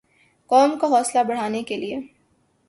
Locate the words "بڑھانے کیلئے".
1.27-1.99